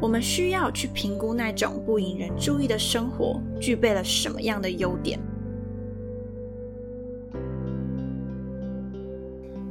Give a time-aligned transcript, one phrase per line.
[0.00, 5.18] 我们需要去评估那种不引人注意的生活具备了什么样的优点。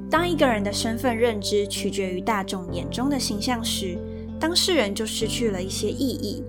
[0.09, 3.97] 当一个人的身份认知取决于大众眼中的形象时，
[4.39, 6.43] 当事人就失去了一些意义，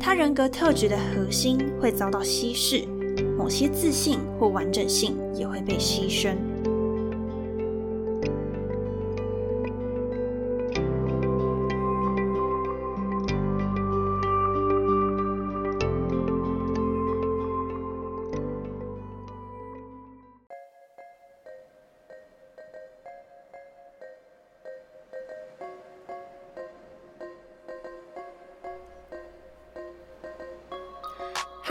[0.00, 2.84] 他人格特质的核心会遭到稀释，
[3.36, 6.34] 某些自信或完整性也会被牺牲。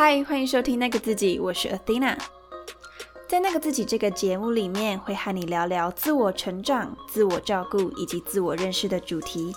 [0.09, 2.17] 嗨，欢迎收听那个自己，我是 Athena。
[3.27, 9.53] 在那个自己这个节目里面，会和你聊聊自我成长、自我照顾以及自我认识的主题，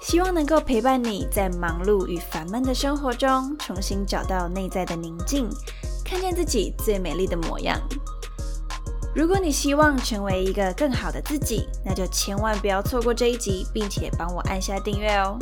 [0.00, 5.48] 希望能够陪伴你在忙碌与烦闷的生活中，重新找到内在的宁静，
[6.04, 7.76] 看见自己最美丽的模样。
[9.16, 15.36] 如果你希望成为一个更好的自己，那就千万不要错过这一集，并且帮我按下订阅哦。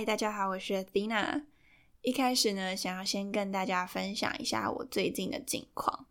[0.00, 1.42] 嗨，大家好，我是 Athena。
[2.00, 6.06] 一开始呢，想要先跟大家分享一下我最近的近况。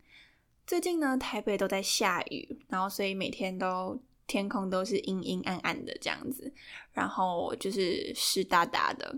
[0.67, 6.53] 最近呢，台北都在下雨，然后所以每天都天空都是阴阴暗暗的这样子，
[6.93, 9.17] 然后就是湿哒哒的。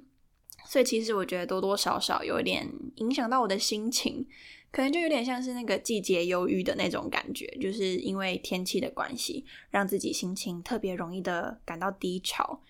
[0.66, 4.26] 所以其实我觉得多多少少有点影响到我的心情，
[4.72, 12.62] 可能就有点像是那个季节忧郁的那种感觉，就是因为天气的关系，让自己心情特别容易的感到低潮。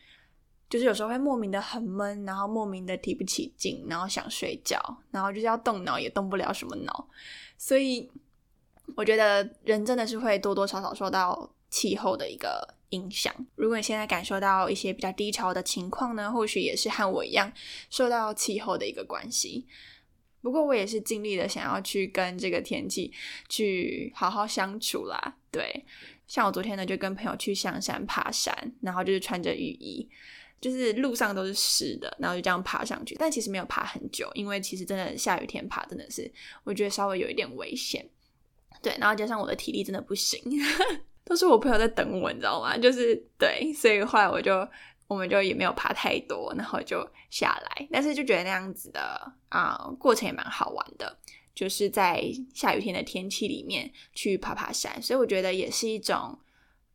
[0.71, 7.09] 就是有时候会莫名的很闷，然后莫名的提不起劲，然后想睡觉，然后就是要动脑也动不了什么脑，
[7.57, 8.09] 所以
[8.95, 13.35] 我觉得人真的是会多多少少受到气候的一个影响。
[13.55, 17.51] 如果你现在感受到一些比较低潮的情况呢，或许也是和我一样
[17.89, 19.67] 受到气候的一个关系。
[20.41, 23.11] 不过我也是尽力的想要去跟这个天气
[23.49, 25.35] 去好好相处啦。
[25.51, 25.85] 对，
[26.27, 30.09] 像我昨天呢就跟朋友去香山爬山，然后就是穿着雨衣。
[30.61, 36.31] 就是路上都是湿的，然后就这样爬上去，但其实没有爬很久，因为其实真的下雨天爬真的是，
[36.63, 38.07] 我觉得稍微有一点危险。
[38.79, 40.39] 对，然后加上我的体力真的不行，
[41.25, 42.77] 都是我朋友在等我，你知道吗？
[42.77, 44.67] 就是对，所以后来我就
[45.07, 51.17] 我们就也没有爬太多，然后就下来，但是就觉得那样子的啊过程也蛮好玩的，
[51.55, 52.23] 就是在
[52.53, 56.37] 下雨天的天气里面去爬爬山，所以我觉得也是一种，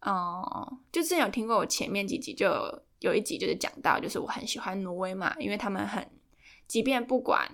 [0.07, 2.47] 嗯，就之前有听过我前面几集就。
[3.07, 6.05] 有一集就是讲到，就是我很喜欢挪威嘛，因为他们很，
[6.67, 7.49] 即便不管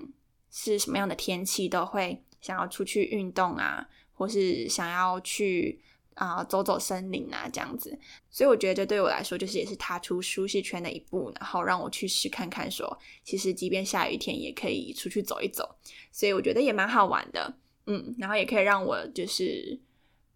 [0.50, 5.78] 是什么样的天气，都会想要出去运动啊，或是想要去
[6.14, 7.98] 啊走走森林啊这样子。
[8.30, 15.76] 所以我觉得这对我来说，就是也是踏出舒适圈的一步，然后让我去试看看，说其实即便下雨天也可以出去走一走。
[16.10, 17.54] 所以我觉得也蛮好玩的，
[17.86, 19.78] 嗯，然后也可以让我就是。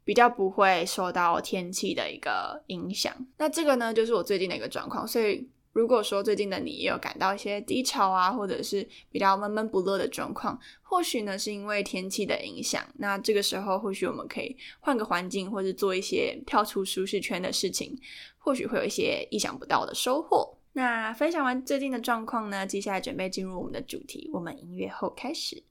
[0.07, 5.05] 比较不会受到天气的一个影响，那这个呢，就是我最近的一个状况。
[5.05, 12.87] 所以，如果说最近的你也有感到一些低潮啊，或者是比较闷闷不乐的状况，或许呢是因为天气的影响。
[12.99, 17.99] 那这个时候，或许我们可以换个环境，或者做一些跳出舒适圈的事情，
[18.39, 20.57] 或许会有一些意想不到的收获。
[20.75, 25.65] 那分享完最近的状况呢，接下来准备进入我们的主题，我们音乐后开始。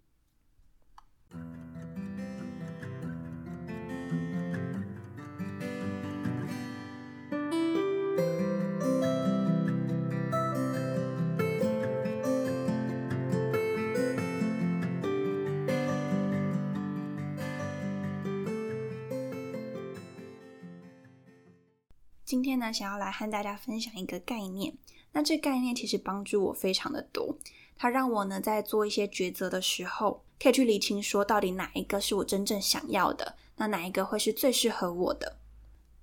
[22.35, 24.73] 今天呢，想要来和大家分享一个概念。
[25.14, 27.37] 那这概念其实帮助我非常的多，
[27.78, 35.37] 它让我呢在做一些抉择的时候，可以去理清说到底哪一个是我真正想要的，那哪一个会是最适合我的。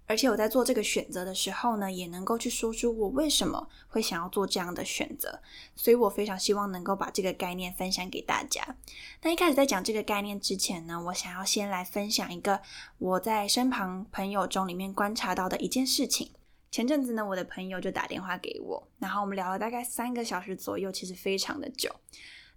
[0.06, 5.40] 而且我在做这个选择的时候呢，也能够去说出我为什么会想要做这样的选择。
[5.75, 8.76] 所以我非常希望能够把这个概念分享给大家。
[9.22, 12.60] 那一开始在讲这个概念之前呢，我想要先来分享一个
[12.99, 16.31] 我在身旁朋友中里面观察到的一件事情。
[16.70, 21.94] 前阵子呢，我的朋友就打电话给我，然后我们聊了大概三个小时左右，其实非常的久。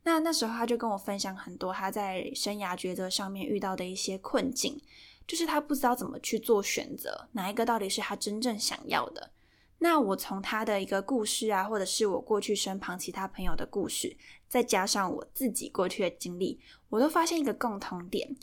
[0.04, 4.82] 那那时候他就跟我分享很多他在生涯抉择上面遇到的一些困境。
[5.28, 9.32] 就是他不知道怎么去做选择，哪一个到底是他真正想要的。
[9.80, 14.16] 那我从他的一个故事啊，或者是我过去身旁其他朋友的故事，
[14.48, 18.36] 再加上我自己过去的经历，我都发现一个共同点，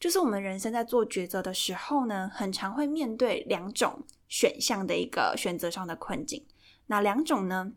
[0.00, 6.44] 就是我们人生在做抉择的时候呢，很常会面对两种选项的一个选择上的困境。
[6.86, 7.72] 哪两种呢？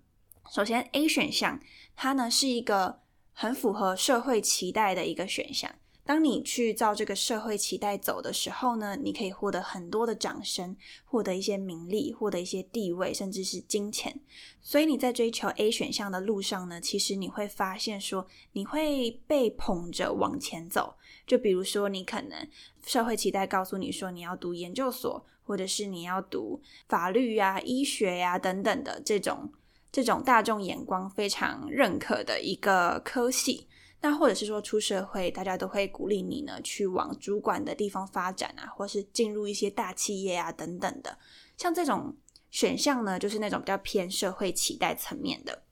[0.51, 1.59] 首先，A 选项，
[1.95, 2.99] 它呢是一个
[3.31, 5.73] 很符合社会期待的一个选项。
[6.05, 14.19] 当你去照这个社会期待走的时候呢，你可以获得很多的掌声，获得一些名利，获得一些地位，甚至是金钱。
[14.61, 20.95] 所以你在追求 A 选项的路上呢，其实你会发现说，你会被捧着往前走。
[21.25, 22.45] 就比如说，你可能
[22.85, 29.49] 社会期待告诉你说，你要读研究所，或者是你要读法律呀、医学呀等等的这种
[29.89, 33.67] 这种大众眼光非常认可的一个科系。
[34.03, 41.17] 那或者是说出社会，大家都会鼓励你呢，去往主管的地方发展啊，或是进入一些大企业啊等等的。
[41.55, 42.13] 像这种
[42.51, 45.63] 选项呢，就是那种比较偏社会期待层面的。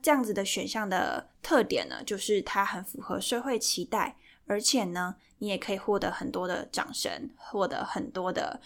[0.00, 8.58] 这样子的选项的特点呢，就是它很符合社会期待，而且呢，你也可以获得很多的掌声，获得很多的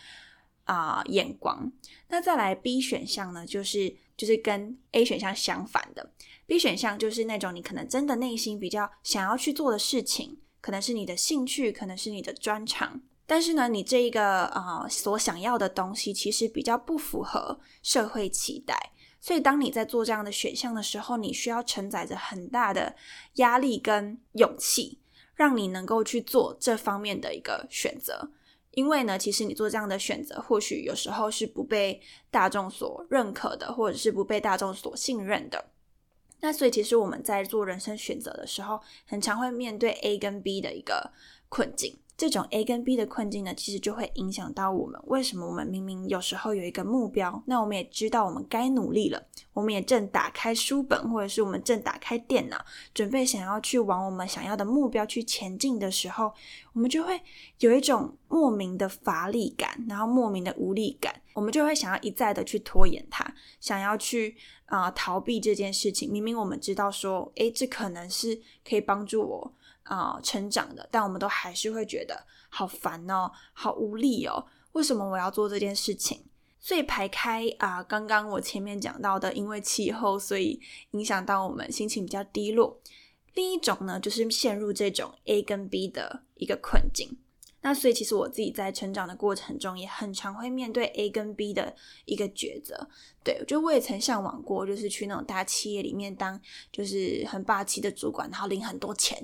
[0.66, 1.72] 啊眼光。
[2.06, 6.12] 那再来 B 选项呢，就是就是跟 A 选项相反的。
[6.50, 22.96] B 选项就是那种你可能真的内心比较想要去做的事情，可能是你的兴趣，可能是你的专长，但是呢，你这一个啊所想要的东西其实比较不符合社会期待，所以当你在做这样的选项的时候，你需要承载着很大的
[23.34, 24.98] 压力跟勇气，
[25.36, 28.28] 让你能够去做这方面的一个选择。
[28.72, 35.66] 因为呢，其实你做这样的选择，或许有时候是不被大众所认可的，或者是不被大众所信任的。
[36.40, 41.12] 那所以，其实我们在做人生选择的时候，很常会面对 A 跟 B 的一个
[41.48, 41.96] 困境。
[42.16, 45.00] 这种 A 跟 B 的困境呢，其实就会影响到我们。
[45.06, 49.22] 为什么我们明明有时候有一个目标，那我们也知道我们该努力了，
[49.54, 56.30] 我们也正打开书本，或者是我们正打开电脑，准备想要去往我们想要的目标去前进的时候，
[56.74, 57.18] 我们就会
[57.60, 63.26] 有一种莫名的乏力感，然后莫名的无力感，我们就会想要一再的去拖延它，
[63.60, 66.12] 想要去啊逃避这件事情。
[66.12, 69.54] 明明我们知道说，诶，这可能是可以帮助我。
[69.84, 74.46] 啊，成长的，但我们都还是会觉得好烦哦，好无力哦。
[74.72, 76.22] 为什么我要做这件事情？
[76.60, 80.60] 所以排开啊，刚刚我前面讲到的，因为气候，所以
[80.92, 82.78] 影响到我们心情比较低落。
[83.34, 87.18] 另一种呢，就是陷入这种 A 跟 B 的一个困境。
[87.62, 91.74] 那所以其实我自己在成长的过程中，也很常会面对 A 跟 B 的
[92.04, 92.88] 一个抉择。
[93.22, 96.40] 对，我觉得我也曾向往过，就是去那种大企业里面当
[96.72, 99.22] 就是很霸气的主管，然后领很多钱。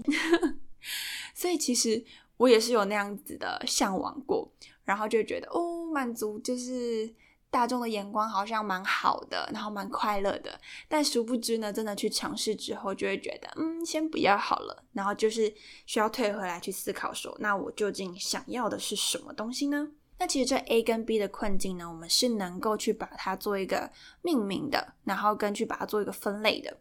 [1.35, 2.05] 所以其实
[2.37, 4.51] 我也是有那样子的向往过，
[4.85, 7.15] 然后就觉得哦，满足就是。
[7.57, 14.85] 大众的眼光好像蛮好的，然后蛮快乐的，但殊不知呢，真的去尝试之后，就会觉得，嗯，先不要好了。
[14.93, 15.51] 然后就是
[15.87, 19.89] 需要退回来去思考，说，那我究竟想要的是什么东西呢？
[20.19, 26.77] 那其实这 A 跟 B 的困境呢，我们是能够去把它做一个命名的，然后根据把它做一个分类的。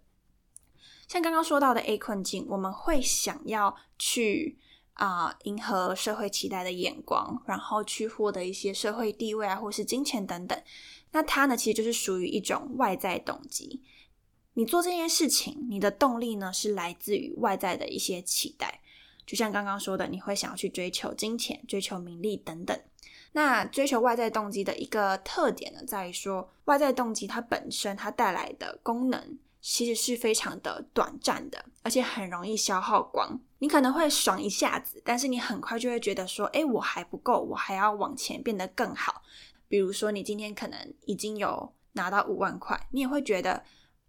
[1.08, 4.60] 像刚刚说到的 A 困境，我们会想要去。
[4.96, 10.62] 啊，迎合社会期待的眼光，然后去获得一些社会地位啊，或是金钱等等。
[11.12, 13.82] 那它呢，其实就是属于一种外在动机。
[14.54, 18.82] 你做这件事情，你的动力呢，是来自于外在的一些期待。
[19.26, 22.80] 就像刚刚说的，你会想要去追求金钱、追求名利等等。
[23.34, 29.38] 那追求外在动机的一个特点呢，在于说，外在动机它本身它带来的功能。
[29.68, 33.42] 其实是非常的短暂的，而且很容易消耗光。
[33.66, 39.24] 你可能会爽一下子，但是你很快就会觉得说：“哎，我还不够，我还要往前变得更好。”
[39.68, 43.64] 比如说，你今天可能已经有拿到五万块，你也会觉得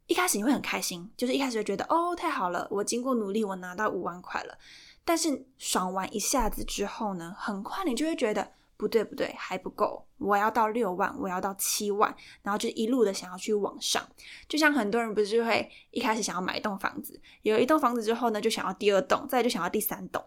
[0.08, 4.58] 一开始你会很开心，就是一开始就觉得：“哦，太好了，我经过努力，我拿到五万块了。”
[5.06, 8.52] 但是爽完一下子之后呢，很快你就会觉得。
[8.76, 14.06] 不对不对，还不够，我要到六万，我要到七万，然后就一路的想要去往上。
[14.48, 20.22] 就像很多人不是会一开始想要买一栋房子，有一栋房子之后呢，就想要第二栋，再就想要第三栋，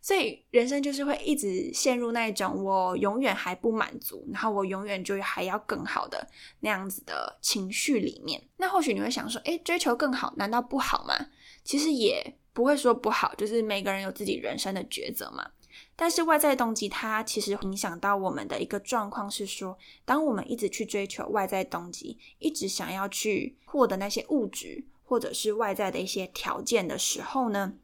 [0.00, 6.26] 所以人生就是会一直陷入那一种我永远还不满足，然后我永远就还要更好的
[6.60, 8.42] 那样子的情绪里面。
[8.56, 11.14] 那或许你会想说，诶，追求更好难道不好吗？
[11.62, 15.48] 其实也不会说不好，就是每个人有自己人生的抉择嘛。
[15.96, 27.74] 但是外在动机，它其实影响到我们的一个状况是说，当我们一直去追求外在动机，一直想要去获得那些物质或者是外在的一些条件的时候呢，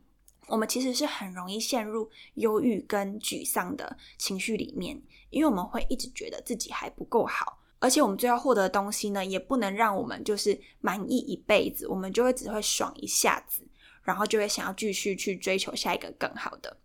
[0.47, 13.63] 我们其实是很容易陷入忧郁跟沮丧的情绪里面，因为我们会一直觉得自己还不够好，而且我们最后获得的东西呢，也不能让我们就是满意一辈子，我们就会只会爽一下子，
[14.03, 16.79] 然后就会想要继续去追求下一个更好的。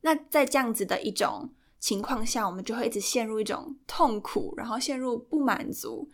[0.00, 6.08] 那在这样子的一种情况下，我们就会一直陷入一种痛苦，然后陷入不满足，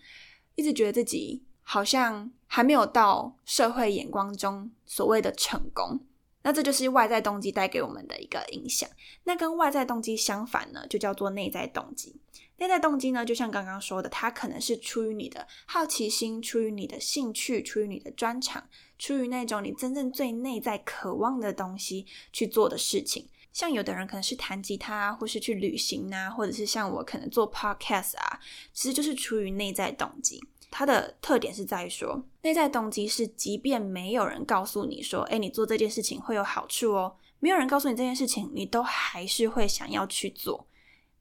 [0.55, 6.01] 一直觉得自己好像还没有到社会眼光中所谓的成功。
[6.45, 8.89] 那这就是外在动机带给我们的一个影响。
[9.23, 12.21] 那跟外在动机相反呢，就叫做内在动机。
[12.57, 23.29] 内在动机呢，就像刚刚说的，它可能是出于你的好奇心，出于你的兴趣，出于你的专长，出于那种你真正最内在渴望的东西去做的事情。
[23.52, 28.40] 像有的人可能是弹吉他，或是去旅行啊，或者是像我可能做 podcast 啊，
[28.73, 30.42] 其实就是出于内在动机。
[30.71, 40.66] 它的特点是在于说，内在动机是，即便没有人告诉你说，哎，你做这件事情会有好处哦，没有人告诉你这件事情，你都还是会想要去做。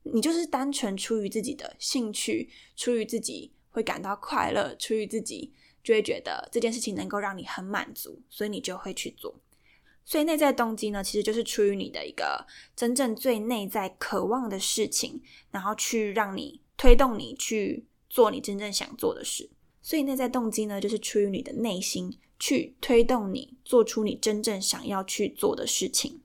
[0.04, 5.52] 你就是单纯出于自己的兴趣，出于自己会感到快乐，出于自己
[5.84, 9.38] 就会觉得这件事情能够让你很满足，所以你就会去做。
[10.04, 17.86] 所以内在动机呢，其实就是出于你的一个真正最内在渴望的事情，然后去让你推动你去。
[18.14, 19.48] 做你真正想做的事，
[19.80, 26.20] 所以内在动机呢，就是出于你的内心去推动你做出你真正想要去做的事情。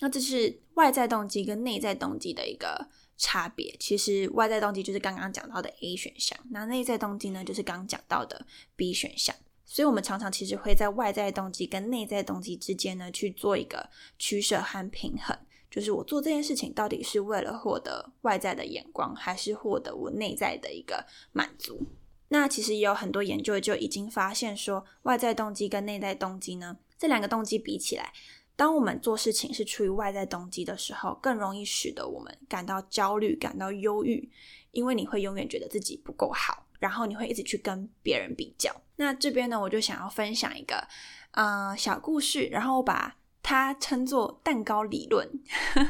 [0.00, 3.76] 那这是外在动机跟内在动机的一个差别。
[3.78, 9.32] 其实外在动机就是刚刚讲到的 A 选项，那内在动机呢，就是刚讲到的 B 选项。
[9.72, 15.38] 所以我们常常其实会在外在动机跟内在动机之间呢去做一个取舍和平衡。
[15.70, 21.86] 就是我做这件事情到底是为了获得外在的眼光，还是获得我内在的一个满足？
[22.30, 28.12] 那其实也有很多研究就已经发现说，外在动机跟内在动机呢，这两个动机比起来，
[28.56, 34.28] 当我们做事情是出于外在动机的时候，更容易使得我们感到焦虑、感到忧郁，
[34.72, 38.74] 因为你会永远觉得自己不够好，然后你会一直去跟别人比较。
[38.96, 40.88] 那这边呢，我就想要分享一个
[41.30, 43.16] 呃小故事，然后我把。
[43.42, 45.26] 它称作蛋糕理论，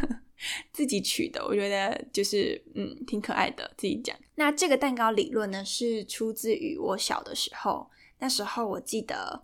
[0.72, 3.68] 自己取的，我觉得就是嗯挺可爱的。
[3.76, 7.90] 自己讲，那这个蛋糕理论呢，是出自于我小的时候。
[8.20, 9.42] 那时候我记得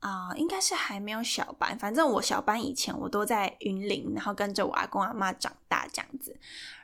[0.00, 6.38] 啊，应该是还没有小班，反正我小班以前我都在云林，然后跟着我阿公阿妈长大这样子。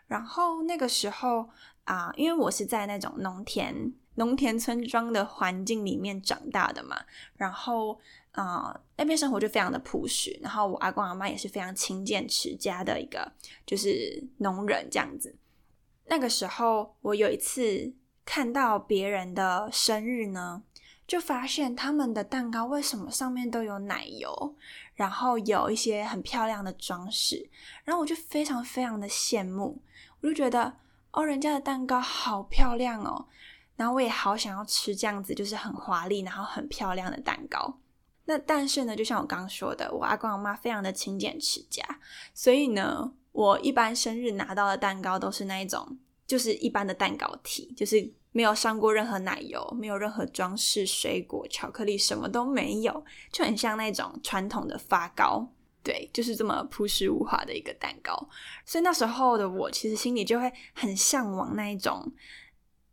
[0.07, 1.51] 然后那个时候
[1.87, 6.97] 啊，因为我是在那种农田农田村庄的环境里面长大的嘛，
[7.37, 7.99] 然后。
[8.37, 13.33] 啊，那边生活就非常的朴实，然后我阿公阿妈也是非常勤俭持家的一个，
[13.65, 15.35] 就是农人这样子。
[16.05, 17.95] 那个时候，我有一次
[18.27, 20.63] 看到别人的生日呢，
[21.07, 24.55] 就发现他们的蛋糕为什么上面都有奶油，
[24.97, 27.49] 然后有一些很漂亮的装饰，
[27.85, 29.81] 然后我就非常非常的羡慕，
[30.21, 30.77] 我就觉得
[31.17, 33.27] 哦，人家的蛋糕好漂亮哦，
[33.75, 37.79] 然后我也好想要吃这样子，就是很华丽然后很漂亮的蛋糕。
[38.27, 41.83] 那但是呢，就像我刚刚说的，我阿公阿妈非常的勤俭持家，
[42.35, 45.97] 所以呢，我一般生日拿到的蛋糕都是那一种，
[46.27, 55.49] 就是一般的蛋糕体，就是没有上过任何奶油，没有任何装饰、水果、巧克力，什么都没有，就很像那种传统的发糕，
[55.87, 58.29] 对，就是这么朴实无华的一个蛋糕。
[58.65, 62.13] 所以那时候的我，其实心里就会很向往那一种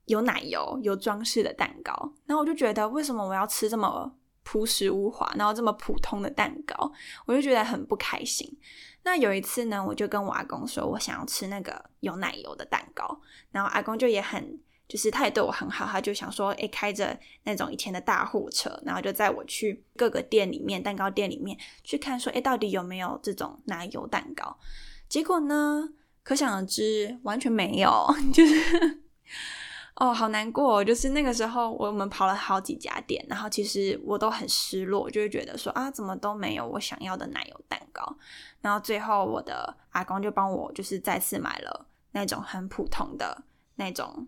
[0.06, 2.14] 有奶油、有装饰的蛋糕。
[2.28, 4.16] 然后我就觉得，为什么我要吃这么？
[4.46, 6.92] 朴实无华，然后这么普通的蛋糕，
[7.26, 8.60] 我就觉得很不开心。
[9.04, 13.22] 那有一次呢，我就跟我阿公说，我想要吃那个有奶油的蛋糕。
[13.52, 14.60] 然后阿公就也很，
[14.94, 24.56] 就是他也对我很好，他就想说，诶，开着那种以前的大货车，然后就载我去各个店里面，蛋糕店里面去看，说，诶，到底有没有这种奶油蛋糕？
[25.10, 25.90] 结果呢，
[26.22, 29.00] 可想而知，完全没有， 就是。
[29.96, 30.84] 哦，好难过！
[30.84, 38.16] 就是那个时候，我们跑了好几家店，然后其实我都很失落，就会觉得说啊，怎么都没有我想要的奶油蛋糕。
[38.62, 43.44] 然后最后，我的阿公就帮我，就是再次买了那种很普通的
[43.76, 44.28] 那种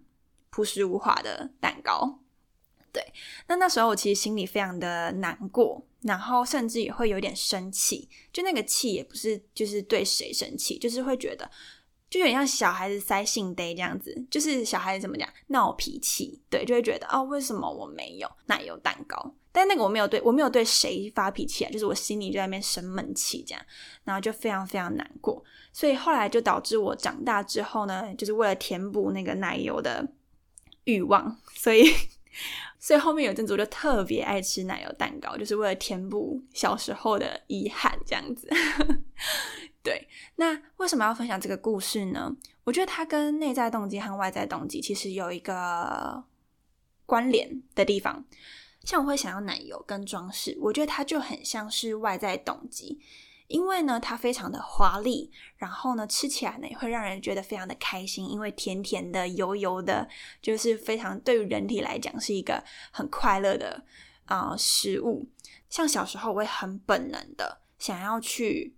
[0.56, 2.20] 朴实无华的蛋糕。
[2.94, 3.04] 对，
[3.48, 8.08] 那那时候我其实心里非常的难过，然后甚至也会有点生气。
[8.32, 11.52] 就那个气也不是就是对谁生气，就是会觉得。
[12.08, 19.34] 就有点像小孩子塞信呆这样子，就是小孩子怎么讲闹脾气，对，就会觉得哦，为什么我没有奶油蛋糕？
[19.52, 23.66] 但那个我没有对我没有对谁发脾气啊，就是我心里就在那边生闷气这样，
[24.06, 25.44] 然后就非常非常难过。
[25.74, 30.08] 所以后来就导致我长大之后呢，就是为了填补那个奶油的
[30.86, 31.94] 欲望， 所以
[32.80, 38.50] 所以后面有阵子我就特别爱吃奶油蛋糕，就是为了填补小时候的遗憾，这样子。
[39.84, 42.36] 对，那为什么要分享这个故事呢？
[42.64, 46.24] 我觉得它跟内在动机和外在动机其实有一个
[47.06, 48.26] 关联的地方。
[48.84, 53.00] 像我会想要奶油跟装饰，我觉得它就很像是外在动机。
[53.48, 60.08] 因为呢，它非常的华丽，然后呢，吃起来呢也会让人觉得非常的开心，因为甜甜的、油油的，
[60.42, 63.86] 就是非常对于人体来讲是一个很快乐的
[64.26, 65.30] 啊食物。
[65.70, 68.76] 像小时候，我会很本能的想要去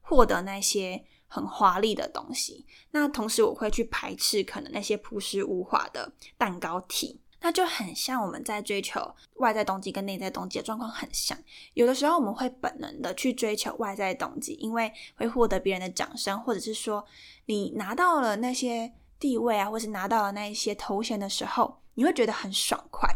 [0.00, 7.20] 获得那些很华丽的东西，那同时我会去排斥可能那些朴实无华的蛋糕体。
[7.40, 11.38] 那就很像我们在追求外在动机跟内在动机的状况很像，
[11.74, 17.04] 有的时候我们会本能的去追求外在动机，因为会获得别人的掌声，或者是说
[17.46, 23.08] 你拿到了那些地位啊，或是拿到了那一些头衔的时候，你会觉得很爽快。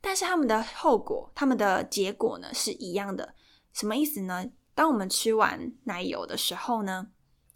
[0.00, 3.34] 但是他们的后果，他们的结果呢是一样的，
[3.72, 4.48] 什么意思呢？
[4.74, 7.08] 当我们吃完奶油的时候呢，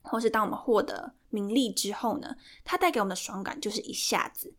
[0.03, 4.53] 或是当我们获得名利之后呢，它带给我们的爽感就是一下子。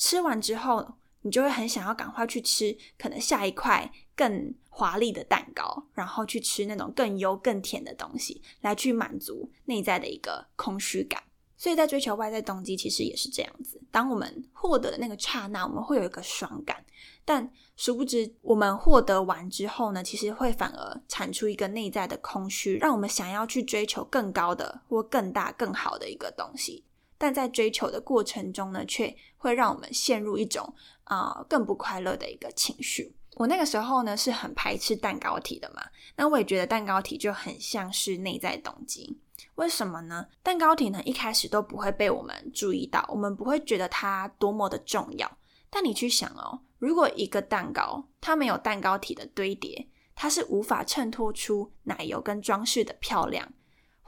[0.00, 11.22] 吃完之后，你就会很想要赶快去吃可能下一块更华丽的蛋糕，然后去吃那种更油更甜的东西，来去满足内在的一个空虚感。
[11.58, 13.78] 所以在追求外在动机，其实也是这样子。
[13.90, 16.82] 当我们获得的那个刹那，我们会有一个爽感，
[17.26, 26.86] 但殊不知我们获得完之后呢，其实会反而产出一个内在的空虚，让我们想要去追求更高的或更大更好的一个东西。
[27.20, 30.74] 但在追求的过程中呢，却会让我们陷入一种
[31.04, 33.14] 啊更不快乐的一个情绪。
[33.36, 35.82] 我那个时候呢是很排斥蛋糕体的嘛，
[36.16, 39.20] 那我也觉得蛋糕体就很像是内在动机。
[39.56, 40.28] 为什么呢？
[40.42, 45.30] 蛋糕体呢一开始都不会被我们注意到，我们不会觉得它多么的重要。
[45.68, 53.52] 但你去想哦，如果一个蛋糕它没有蛋糕体的堆叠，它是无法衬托出奶油跟装饰的漂亮。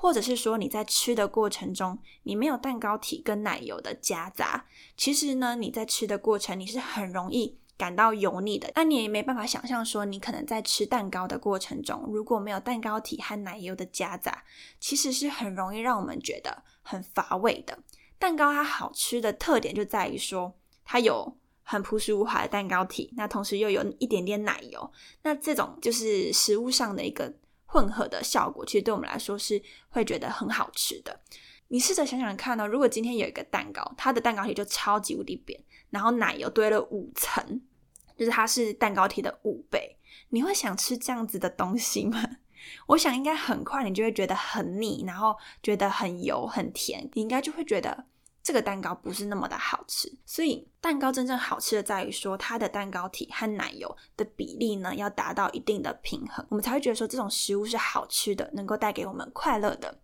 [0.02, 4.66] 或者是说你在吃的过程中，你没有蛋糕体跟奶油的夹杂，
[4.96, 8.68] 其实呢，你在吃的过程你是很容易感到油腻的。
[8.74, 14.42] 那你也没办法想象说，你可能在吃蛋糕的过程中，如果没有蛋糕体和奶油的夹杂，
[14.80, 17.78] 其实是很容易让我们觉得很乏味的。
[18.18, 20.52] 蛋糕它好吃的特点就在于说，
[20.84, 24.90] 它有很朴实无华的蛋糕体，那同时又有一点点奶油，
[25.22, 27.32] 那这种就是食物上的一个。
[27.72, 31.20] 混合的效果，其实对我们来说是会觉得很好吃的。
[31.68, 35.58] 你试着想想看呢，如果今天有一个蛋糕，它的蛋糕体就超级无敌扁，
[35.88, 37.62] 然后奶油堆了五层，
[38.14, 39.96] 就是它是蛋糕体的五倍，
[40.28, 42.22] 你会想吃这样子的东西吗？
[42.88, 48.04] 我想应该很快你就会觉得很腻，然后觉得很油很甜，你应该就会觉得。
[48.42, 59.96] 这个蛋糕不是那么的好吃，所以蛋糕真正好吃的在于说它的蛋糕体和奶油的比例呢要达到一定的平衡，我们才会觉得说这种食物是好吃的，能够带给我们快乐的。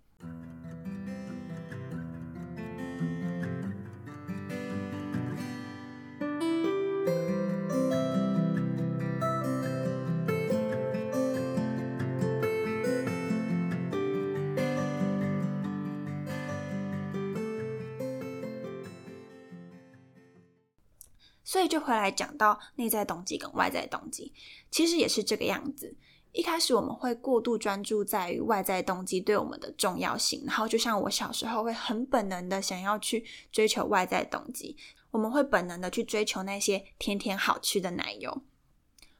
[21.48, 24.34] 所以就回来讲到内在动机跟外在动机，
[24.70, 25.96] 其实也是这个样子。
[26.32, 34.76] 一开始我们会过度专注在于外在动机对我们的重要性，然后就像我小时候会很本能的想要去追求外在动机，
[35.10, 38.42] 我们会本能的去追求那些甜甜好吃的奶油，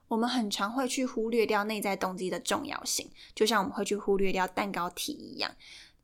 [0.08, 5.50] 我们很常会去忽略掉内在动机的重要性，就像我们会去忽略掉蛋糕体一样，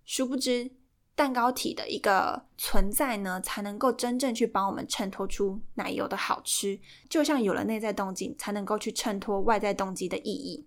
[0.07, 0.71] 殊不知。
[1.17, 6.81] 蛋糕体的一个存在呢，才能够真正去帮我们衬托出奶油的好吃。
[7.09, 10.67] 就像有了内在动机，才能够去衬托外在动机的意义。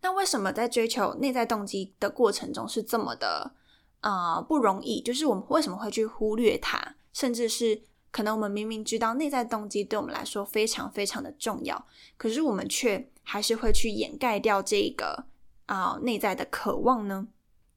[0.00, 3.54] 那为什么在追求内在动机的过程中是这么的
[4.00, 5.02] 啊不容易？
[5.02, 15.24] 就是我们为什么会去忽略它，甚至是可能我们明明知道内在动机对我们来说非常非常的重要，可是我们却还是会去掩盖掉这个
[15.66, 17.26] 啊内在的渴望呢？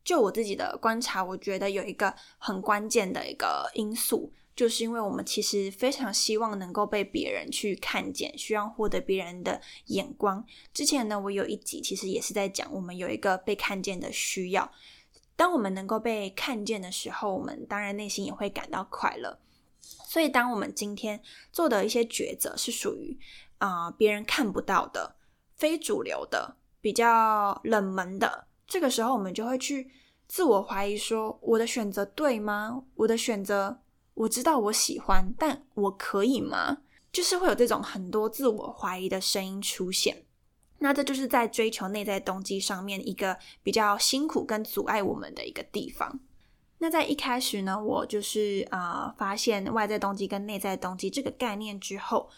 [0.03, 10.43] 就我自己的观察，我觉得有一个很关键的一个因素，就是因为我们其实非常希望能够被别人去看见，需要获得别人的眼光。
[10.73, 14.71] 之前呢，我有一集其实也是在讲，我们有一个被看见的需要。
[15.35, 19.39] 当我们能够被看见的时候，我们当然内心也会感到快乐。
[19.81, 23.17] 所以，当我们今天做的一些抉择是属于
[23.59, 25.15] 啊别人看不到的、
[25.55, 28.47] 非主流的、比较冷门的。
[28.71, 29.91] 这个时候，我们就会去
[30.29, 32.85] 自我怀疑：说我的选择对吗？
[32.95, 33.81] 我的选择
[34.13, 36.77] 我知道我喜欢，但我可以吗？
[37.11, 40.23] 就是会有这种很多自我怀疑的声音出现。
[40.79, 46.21] 那这就是在追求内在动机上面一个比较辛苦跟阻碍我们的一个地方。
[46.77, 52.29] 那在一开始呢，我就是啊发现外在动机跟内在动机这个概念之后，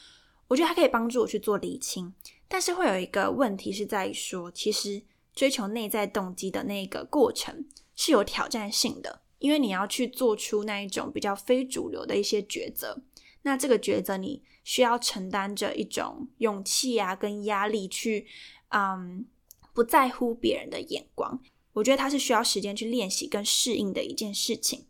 [0.47, 2.11] 我觉得它可以帮助我去做理清。
[2.47, 7.65] 但是会有一个问题是在于说，其实追求内在动机的那个过程
[7.95, 13.01] 是有挑战性的，因为你要去做出那一种比较非主流的一些抉择。
[13.41, 18.25] 那这个抉择你需要承担着一种勇气啊，跟压力去，
[18.69, 19.25] 嗯，
[19.73, 21.41] 不在乎别人的眼光。
[21.73, 24.85] 我觉得它是需要时间去练习跟适应的一件事情。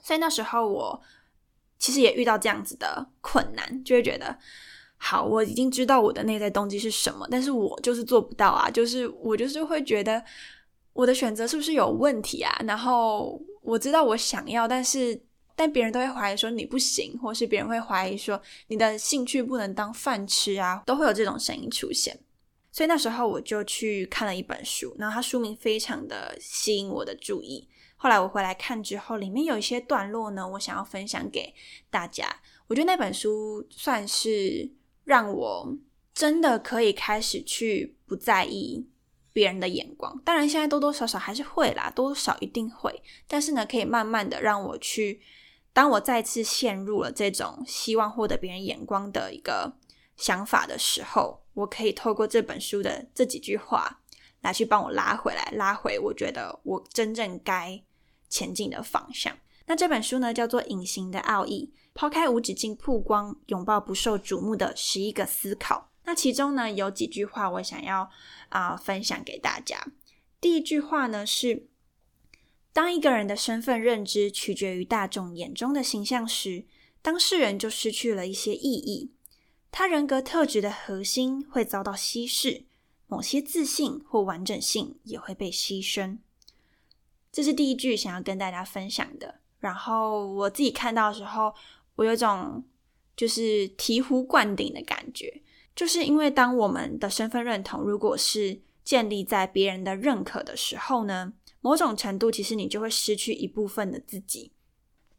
[0.00, 1.02] 所以那时候我
[1.78, 4.38] 其实也遇到这样子的困难，就会觉得。
[5.06, 8.70] 好，我已经知道我的内在动机是什么，但是我就是做不到啊！
[8.70, 10.24] 就是我就是会觉得
[10.94, 12.50] 我的选择是不是有问题啊？
[12.66, 15.20] 然后我知道我想要，但是
[15.54, 22.18] 但别人都会怀疑说你不行，或是别人会怀疑说你的兴趣不能当饭吃啊，都会有这种声音出现。
[22.72, 27.68] 所以那时候我就去看了一本书，然后它书名非常的吸引我的注意。
[27.96, 31.52] 后来我回来看之后，里面有一些段落呢，我想要分享给
[31.90, 32.24] 大家。
[32.68, 34.70] 我觉得那本书算是。
[35.04, 35.76] 让我
[36.12, 38.86] 真的可以开始去不在意
[39.32, 43.02] 别人的眼光，当然现在多多少少还是会啦，多多少一定会。
[43.26, 45.20] 但是呢，可以慢慢的让我去，
[45.72, 49.76] 当我再次陷入了这种希望获得别人眼光的一个
[50.16, 54.00] 想法的时候，我可以透过这本书的这几句话
[54.40, 57.82] 来去帮我拉回来，拉回我觉得我真正该
[58.28, 59.36] 前进的方向。
[59.66, 61.72] 那这本书呢，叫做《隐形的奥义》。
[61.94, 65.92] 抛开无止境曝光，拥抱不受瞩目的十一个思考。
[66.06, 68.10] 那其中呢，有几句话我想要
[68.48, 69.86] 啊分享给大家。
[70.40, 71.68] 第一句话呢是：
[72.72, 76.66] 当一个人的身份认知取决于大众眼中的形象时，
[77.00, 79.12] 当事人就失去了一些意义。
[79.70, 82.64] 他人格特质的核心会遭到稀释，
[83.06, 86.18] 某些自信或完整性也会被牺牲。
[87.30, 89.36] 这是第一句想要跟大家分享的。
[89.58, 91.54] 然后我自己看到的时候。
[91.96, 92.64] 我有种
[93.16, 95.42] 就是醍醐灌顶的感觉，
[95.76, 104.52] 就是因为当我们的身份认同如果是建立在别人的认可的时候呢，某种程度其实你就会失去一部分的自己。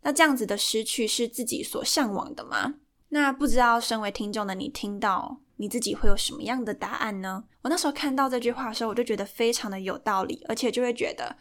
[0.02, 2.76] 那这样子的失去是自己所向往的吗？
[3.10, 7.46] 那不知道身为听众的你听到你自己会有什么样的答案呢？
[7.62, 11.38] 我那时候看到这句话的时候，我就觉得非常的有道理，而且就会觉得，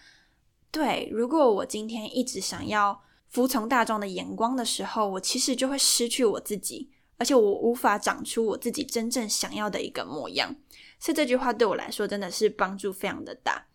[0.70, 3.02] 对，如果我今天一直想要。
[3.34, 10.54] 服从大众的眼光的时候，我其实就会失去我自己，而且我无法长出我自己真正想要的一个模样。
[11.00, 13.66] 所以这句话对我来说真的是帮助非常的大。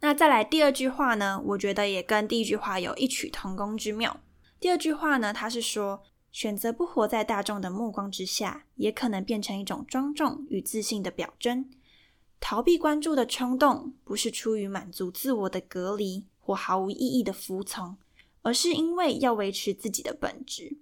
[0.00, 1.42] 那再来第二句话呢？
[1.46, 4.20] 我觉得也跟第一句话有异曲同工之妙。
[4.60, 11.70] 第二句话呢，它是说选择不活在大众的目光之下，也可能变成一种庄重与自信的表征。
[12.38, 17.96] 逃避关注的冲动，不是出于满足自我的隔离或毫无意义的服从。
[18.42, 20.78] 而是因为要维持自己的本质，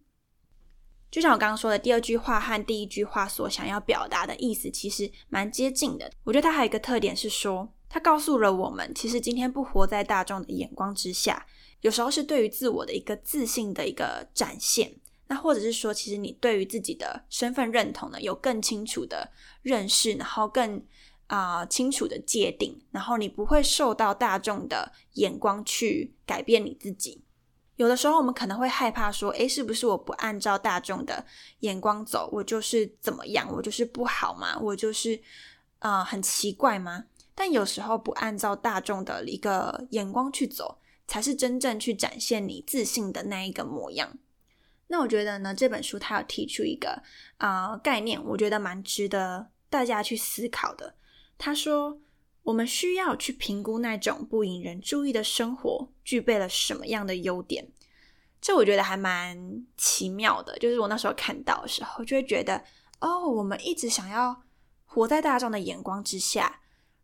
[1.10, 6.10] 就像我刚刚说的，第二句话和第一句话所想要表达的意思其实蛮接近的。
[6.24, 11.46] 我觉得它还有一个特点是说，它告诉了我们，其实今天不活在大众的眼光之下，
[11.80, 14.94] 有时候是对于自我的一个自信的一个展现。
[15.28, 20.84] 那或者是说，其实你对于自己的身份认同呢，有更清楚的认识，然后更
[21.26, 27.24] 啊清楚的界定，然后你不会受到大众的眼光去改变你自己。
[27.76, 31.24] 有的时候，我们可能会害怕说：“诶，是不是我不按照大众的
[31.60, 33.50] 眼光走，我就是怎么样？
[33.52, 34.58] 我就是不好吗？
[34.58, 35.20] 我就是
[35.78, 44.16] 啊，很奇怪吗？”但有时候，不按照大众的一个眼光去走，才是真正去展现你自信的那一个模样。
[44.86, 47.02] 那我觉得呢，这本书它有提出一个
[47.36, 50.94] 啊概念，我觉得蛮值得大家去思考的。
[51.36, 51.98] 他说。
[52.46, 57.66] 我们需要去评估那种不引人注意的生活具备了什么样的优点，
[58.40, 60.56] 这我觉得还蛮奇妙的。
[60.60, 62.62] 就是我那时候看到的时候，就会觉得，
[63.00, 64.44] 哦，我们一直想要
[64.84, 66.60] 活在大众的眼光之下，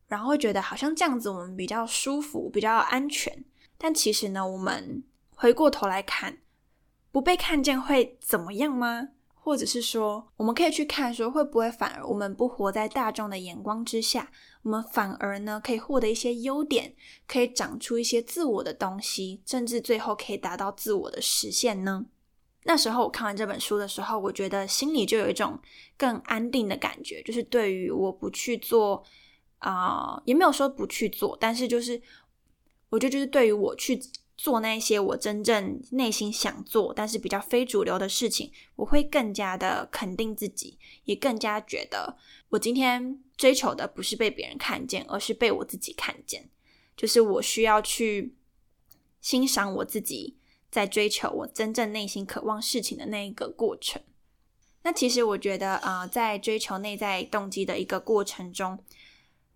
[0.06, 3.44] 然后会觉得好像这样子我们比较舒服、比较安全。
[3.76, 5.02] 但其实呢，我们
[5.34, 6.38] 回过头来看，
[7.10, 9.08] 不被看见会怎么样吗？
[9.44, 14.30] 或者是说，我们可以去看说，会不会反而我们不活在大众的眼光之下，
[14.62, 16.94] 我们反而呢可以获得一些优点，
[17.26, 22.06] 可以长出一些自我的东西，甚至最后可以达到自我的实现呢？
[22.64, 25.58] 那时候我看完这本书的时候，我觉得心里就有一种
[25.96, 29.02] 更安定的感觉，就是对于我不去做
[29.58, 32.00] 啊，也没有说不去做，但是就是
[32.90, 34.00] 我觉得就是对于我去
[34.36, 42.16] 做那些我真正内心想做，但是比较非主流的事情，我会更加的肯定自己，也更加觉得
[42.50, 46.50] 我今天追求的不是被别人看见，而是被我自己看见。
[46.96, 48.34] 就是我需要去
[49.20, 50.36] 欣赏我自己
[50.70, 54.02] 在追求我真正内心渴望事情的那一个过程。
[54.82, 58.78] 那其实我觉得，呃，在追求内在动机的一个过程中，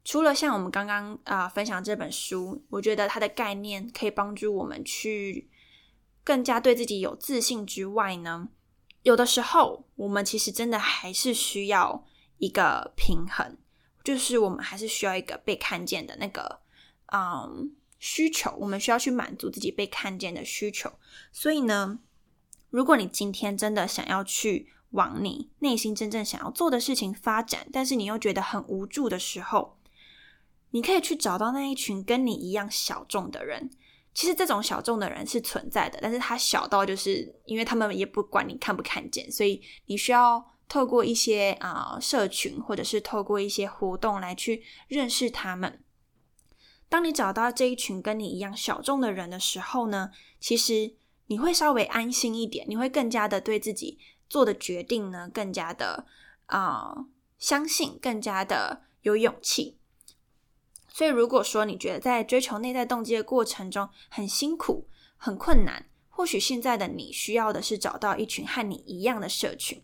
[0.07, 5.51] 除了像我们刚刚啊分享这本书，我觉得它的概念可以帮助我们去
[6.23, 8.49] 更加对自己有自信之外呢，
[9.03, 12.07] 有的时候我们其实真的还是需要
[12.39, 13.57] 一个平衡，
[14.05, 16.61] 就是我们还是需要一个被看见的那个
[17.13, 20.93] 嗯需求，我们需要去满足自己被看见的需求。
[21.33, 21.99] 所以呢，
[22.71, 29.76] 如果你今天真的想要去往你内心真正想要做的事情发展，但是你又觉得很无助的时候，
[30.77, 33.71] 你可以去找到那一群跟你一样小众的人。
[34.13, 45.83] 其实这种小众的人是存在的，但是他小到就是因为他们也不管你看不看见，所以你需要透过一些啊社群或者是透过一些活动来去认识他们。
[46.91, 50.95] 当你找到这一群跟你一样小众的人的时候呢，其实
[51.29, 53.99] 你会稍微安心一点，你会更加的对自己。
[54.29, 56.05] 做的决定呢，更加的
[56.47, 57.07] 啊，
[57.39, 59.79] 相信，更加的有勇气。
[60.97, 69.79] 所以，如果说你觉得在追求内在动机的过程中很辛苦、很困难，或许现在的你需要的是找到一群和你一样的社群，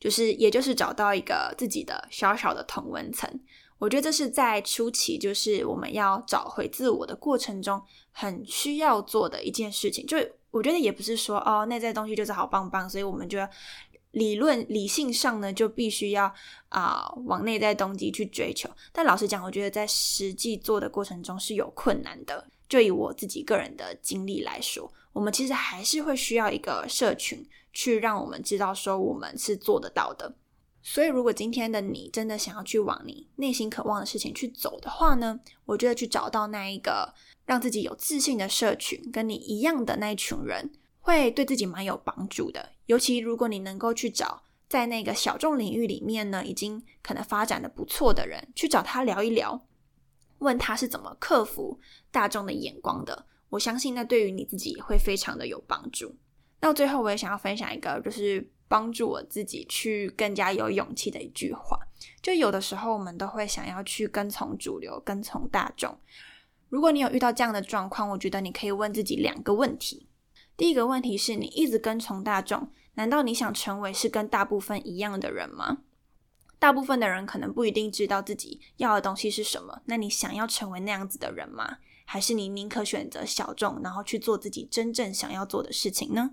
[0.00, 3.30] 就是也就是找到一个自己的小小的同温层。
[3.78, 10.18] 我觉得这是在初期，就是我们要找回自我的过程中很需要做的一件事情，就。
[10.50, 13.38] 我觉得也不是说哦，内在东西就是好棒棒，所以我们就
[14.12, 16.32] 理论理性上呢，就必须要
[16.70, 18.70] 啊往内在动机去追求。
[18.92, 22.48] 但老实讲，我觉得在实际做的过程中是有困难的。
[22.68, 30.34] 就以我自己个人的经历来说，我们其实还是会需要一个社群，去让我们知道说我们是做得到的。
[30.82, 37.12] 所以，如果今天的你真的想要去往你内心渴望的事情去走的话呢，我觉得去找到那一个。
[37.44, 40.70] 让自己有自信的社群，跟你一样的那一群人，
[41.02, 42.70] 会对自己蛮有帮助的。
[42.86, 49.66] 尤其如果你能够去找在那个小众领域里面呢，已经可能发展的不错的人，去找他聊一聊，
[50.38, 51.78] 问他是怎么克服
[52.10, 53.26] 大众的眼光的。
[53.50, 56.16] 我相信那对于你自己会非常的有帮助。
[56.60, 61.78] 那最后我也想要分享一个，就是帮助我自己去更加有勇气的一句话。
[62.22, 65.94] 就有的时候我们都会想要去跟从主流，跟从大众。
[66.68, 70.08] 如果你有遇到这样的状况，我觉得你可以问自己两个问题。
[70.56, 75.78] 第一个问题是你一直跟从大众，难道你想成为是跟大部分一样的人吗？
[76.58, 81.78] 大部分的人可能不一定知道自己要的东西是什么，那你想要成为那样子的人吗？
[82.04, 86.32] 还是你宁可选择小众，然后去做自己真正想要做的事情呢？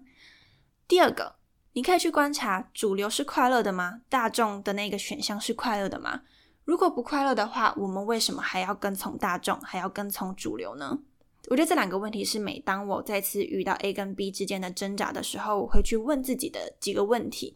[0.88, 1.38] 第二个，
[1.74, 4.02] 你可以去观察主流是快乐的吗？
[4.10, 6.22] 大众的那个选项是快乐的吗？
[6.66, 11.00] 如果不快乐的话，我们为什么还要跟从大众，还要跟从主流呢？
[11.48, 17.56] 我觉得这两个问题是每当我再次遇到 A 跟 B 之间的挣扎的时候，我会去问自己的几个问题。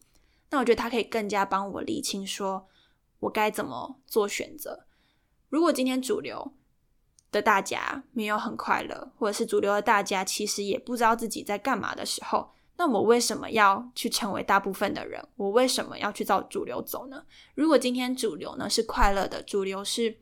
[0.50, 2.68] 那我觉得它可以更加帮我理清，说
[3.20, 4.86] 我该怎么做选择。
[5.50, 6.54] 如果今天主流
[7.32, 15.24] 的大家没有很快乐，或者是主流的大家其实也不知道自己在干嘛的时候，那我为什么要去成为大部分的人？
[15.36, 17.24] 我为什么要去照主流走呢？
[17.54, 20.18] 如果今天主流呢是快乐的，主流是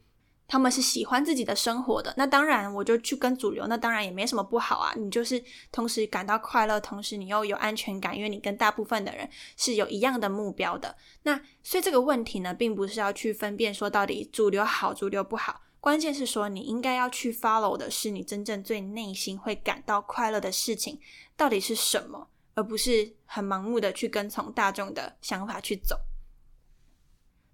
[0.51, 4.93] 他们是喜欢自己的生活的，那当然我就去跟主流，那当然也没什么不好啊。
[4.97, 10.93] 你就是同时感到快乐，同时你又有安全感，因为你跟大部分的人是有一样的目标的。
[11.23, 20.99] 那所以这个问题呢，并不是要去分辨说到底主流好，主流不好，关键是说你应该要去 follow 的是你真正最内心会感到快乐的事情
[21.37, 22.27] 到底是什么。
[22.53, 25.95] 而不是很盲目的去跟从大众的想法去走。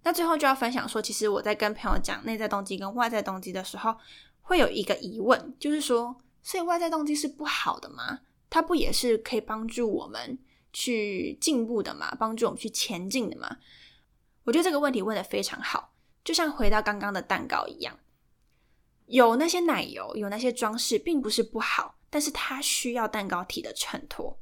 [0.08, 3.94] 那最后就要分享说，其实我在跟朋友讲内在动机跟外在动机的时候，
[4.42, 8.22] 会有一个疑问，就是说，所以外在动机是不好的吗？
[8.50, 10.40] 它不也是可以帮助我们
[10.72, 12.16] 去进步的吗？
[12.18, 13.58] 帮助我们去前进的吗？
[14.46, 15.92] 我觉得这个问题问的非常好，
[16.24, 18.00] 就像回到刚刚的蛋糕一样，
[19.08, 24.40] 有那些奶油，有那些装饰，并不是不好，但是它需要蛋糕体的衬托。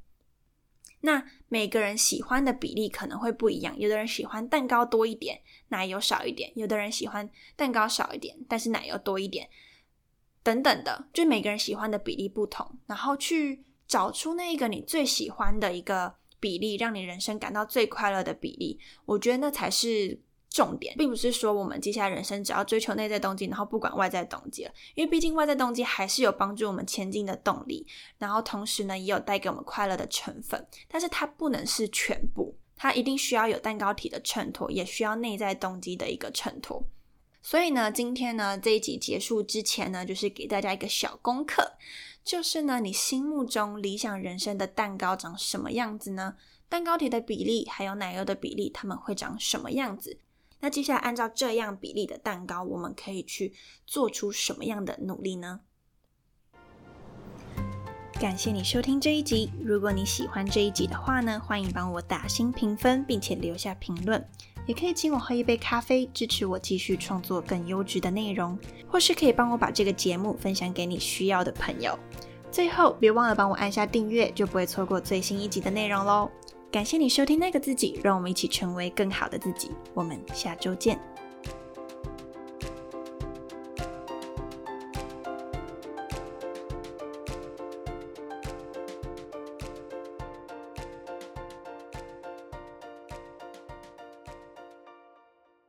[1.06, 5.40] 那每个人喜欢的比例可能会不一样，有的人喜欢蛋糕多一点，
[5.70, 9.48] 奶油少一点；有的人喜欢蛋糕少一点，但是奶油多一点，
[10.44, 20.20] 等等的，就每个人喜欢的比例不同，然后去找出那一个你最喜欢的一个比例，让你人生感到最快乐的比例，我觉得那才是
[20.56, 27.86] 重点，并不是说我们接下来人生只要追求内在动机，然后不管外在动机了，因为毕竟外在动机还是有帮助我们前进的动力，
[28.18, 36.82] 然后同时呢也有带给我们快乐的成分，但是它不能是全部，它一定需要有蛋糕体的衬托，也需要内在动机的一个衬托。
[37.42, 41.74] 所以呢，今天呢这一集结束之前呢，就是给大家一个小功课，
[42.24, 46.36] 就是呢你心目中理想人生的蛋糕长什么样子呢？
[46.70, 50.18] 蛋糕体的比例还有奶油的比例，它们会长什么样子？
[50.60, 53.54] 那接下来按照这样比例的蛋糕，我们可以去
[53.86, 55.62] 做出什么样的努力呢？
[58.20, 59.52] 感谢你收听这一集。
[59.62, 64.26] 如果你喜欢这一集的话呢，欢迎帮我打新评分，并且留下评论。
[64.66, 72.00] 也可以请我喝一杯咖啡，支持我继续创作更优质的内容，或是可以帮我把这个节目分享给你需要的朋友。
[72.50, 76.32] 最后，别忘了帮我按下订阅，就不会错过最新一集的内容喽。
[76.76, 79.72] 感谢你收听那个自己，让我们一起成为更好的自己。
[79.94, 81.00] 我们下周见。